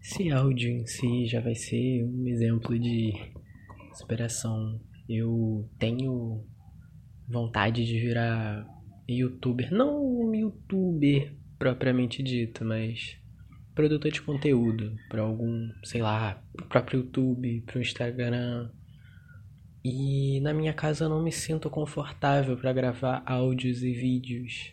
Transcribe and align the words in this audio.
Esse 0.00 0.30
áudio 0.30 0.70
em 0.70 0.86
si 0.86 1.26
já 1.26 1.40
vai 1.40 1.54
ser 1.54 2.04
um 2.04 2.26
exemplo 2.26 2.78
de 2.78 3.12
superação. 3.94 4.80
Eu 5.08 5.68
tenho 5.78 6.44
vontade 7.28 7.84
de 7.84 7.98
virar 7.98 8.66
youtuber, 9.08 9.72
não 9.72 10.02
um 10.02 10.34
youtuber 10.34 11.34
propriamente 11.58 12.22
dito, 12.22 12.64
mas 12.64 13.18
produtor 13.74 14.10
de 14.10 14.22
conteúdo 14.22 14.96
para 15.08 15.22
algum, 15.22 15.70
sei 15.84 16.02
lá, 16.02 16.42
pro 16.52 16.66
próprio 16.66 17.00
YouTube, 17.00 17.62
pro 17.62 17.80
Instagram. 17.80 18.70
E 19.84 20.40
na 20.40 20.52
minha 20.52 20.72
casa 20.72 21.04
eu 21.04 21.08
não 21.08 21.22
me 21.22 21.32
sinto 21.32 21.70
confortável 21.70 22.56
para 22.56 22.72
gravar 22.72 23.22
áudios 23.26 23.82
e 23.82 23.92
vídeos. 23.92 24.72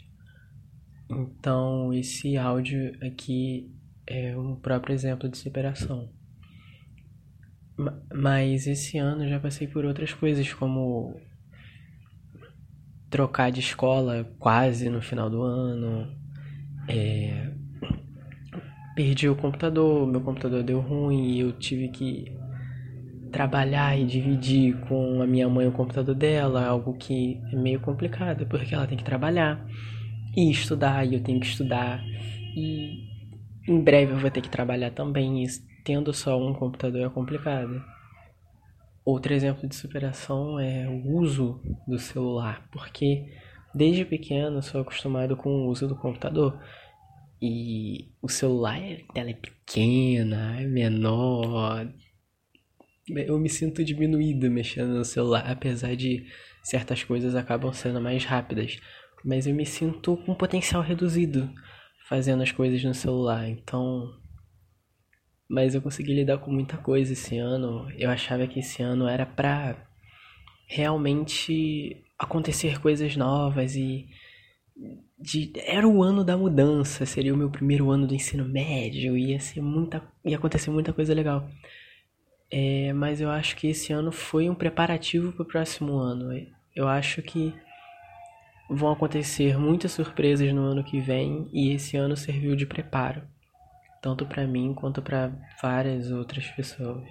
Então, 1.09 1.93
esse 1.93 2.35
áudio 2.35 2.97
aqui 3.05 3.71
é 4.07 4.37
um 4.37 4.55
próprio 4.55 4.93
exemplo 4.93 5.29
de 5.29 5.37
superação. 5.37 6.09
Mas 8.13 8.67
esse 8.67 8.97
ano 8.97 9.27
já 9.27 9.39
passei 9.39 9.67
por 9.67 9.83
outras 9.85 10.13
coisas, 10.13 10.53
como 10.53 11.19
trocar 13.09 13.51
de 13.51 13.59
escola 13.59 14.23
quase 14.39 14.89
no 14.89 15.01
final 15.01 15.29
do 15.29 15.41
ano. 15.41 16.07
É... 16.87 17.51
Perdi 18.95 19.27
o 19.27 19.35
computador, 19.35 20.07
meu 20.07 20.21
computador 20.21 20.63
deu 20.63 20.79
ruim 20.79 21.31
e 21.31 21.39
eu 21.41 21.51
tive 21.51 21.89
que 21.89 22.33
trabalhar 23.31 23.99
e 23.99 24.05
dividir 24.05 24.79
com 24.87 25.21
a 25.21 25.27
minha 25.27 25.49
mãe 25.49 25.67
o 25.67 25.71
computador 25.71 26.15
dela, 26.15 26.65
algo 26.65 26.93
que 26.93 27.41
é 27.51 27.55
meio 27.57 27.81
complicado, 27.81 28.45
porque 28.45 28.73
ela 28.73 28.87
tem 28.87 28.97
que 28.97 29.03
trabalhar 29.03 29.65
e 30.37 30.49
estudar, 30.49 31.05
e 31.05 31.15
eu 31.15 31.23
tenho 31.23 31.41
que 31.41 31.45
estudar. 31.45 32.01
E 32.55 33.14
em 33.67 33.81
breve 33.81 34.13
eu 34.13 34.19
vou 34.19 34.29
ter 34.29 34.41
que 34.41 34.49
trabalhar 34.49 34.91
também, 34.91 35.43
e 35.43 35.47
tendo 35.83 36.13
só 36.13 36.37
um 36.37 36.53
computador 36.53 37.05
é 37.05 37.09
complicado. 37.09 37.83
Outro 39.03 39.33
exemplo 39.33 39.67
de 39.67 39.75
superação 39.75 40.59
é 40.59 40.87
o 40.87 41.17
uso 41.19 41.61
do 41.87 41.99
celular, 41.99 42.67
porque 42.71 43.25
desde 43.73 44.03
pequeno 44.03 44.63
sou 44.63 44.81
acostumado 44.81 45.37
com 45.37 45.49
o 45.49 45.67
uso 45.67 45.87
do 45.87 45.95
computador. 45.95 46.59
E 47.41 48.09
o 48.21 48.29
celular, 48.29 48.79
ela 49.13 49.29
é 49.29 49.33
pequena, 49.33 50.59
é 50.59 50.65
menor. 50.65 51.87
Eu 53.07 53.37
me 53.37 53.49
sinto 53.49 53.83
diminuído 53.83 54.49
mexendo 54.49 54.95
no 54.95 55.05
celular, 55.05 55.45
apesar 55.47 55.95
de 55.95 56.25
certas 56.63 57.03
coisas 57.03 57.35
acabam 57.35 57.71
sendo 57.73 58.01
mais 58.01 58.25
rápidas. 58.25 58.79
Mas 59.23 59.45
eu 59.45 59.53
me 59.53 59.65
sinto 59.65 60.17
com 60.17 60.33
potencial 60.33 60.81
reduzido 60.81 61.47
fazendo 62.07 62.43
as 62.43 62.51
coisas 62.51 62.83
no 62.83 62.93
celular. 62.93 63.47
Então, 63.49 64.13
mas 65.47 65.75
eu 65.75 65.81
consegui 65.81 66.13
lidar 66.13 66.37
com 66.37 66.51
muita 66.51 66.77
coisa 66.77 67.13
esse 67.13 67.37
ano. 67.37 67.89
Eu 67.97 68.09
achava 68.09 68.47
que 68.47 68.59
esse 68.59 68.81
ano 68.81 69.07
era 69.07 69.25
pra 69.25 69.75
realmente 70.67 72.03
acontecer 72.17 72.79
coisas 72.79 73.15
novas 73.15 73.75
e 73.75 74.07
de, 75.17 75.53
era 75.55 75.87
o 75.87 76.03
ano 76.03 76.23
da 76.23 76.37
mudança, 76.37 77.05
seria 77.05 77.33
o 77.33 77.37
meu 77.37 77.49
primeiro 77.49 77.89
ano 77.91 78.05
do 78.07 78.13
ensino 78.13 78.43
médio, 78.43 79.17
ia 79.17 79.39
ser 79.39 79.61
muita 79.61 80.03
ia 80.23 80.37
acontecer 80.37 80.69
muita 80.69 80.91
coisa 80.91 81.13
legal. 81.13 81.49
É, 82.51 82.93
mas 82.93 83.21
eu 83.21 83.29
acho 83.29 83.55
que 83.55 83.67
esse 83.67 83.93
ano 83.93 84.11
foi 84.11 84.49
um 84.49 84.55
preparativo 84.55 85.31
para 85.31 85.43
o 85.43 85.45
próximo 85.45 85.97
ano. 85.97 86.29
Eu 86.75 86.87
acho 86.87 87.21
que 87.21 87.53
vão 88.69 88.91
acontecer 88.91 89.57
muitas 89.57 89.91
surpresas 89.91 90.53
no 90.53 90.61
ano 90.61 90.83
que 90.83 90.99
vem 90.99 91.47
e 91.53 91.71
esse 91.71 91.97
ano 91.97 92.15
serviu 92.15 92.55
de 92.55 92.65
preparo 92.65 93.21
tanto 94.05 94.23
para 94.23 94.45
mim 94.45 94.71
quanto 94.71 95.01
para 95.01 95.31
várias 95.59 96.11
outras 96.11 96.47
pessoas. 96.51 97.09